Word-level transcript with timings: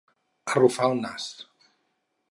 Arrufar 0.53 0.89
el 0.95 0.97
nas. 1.03 1.29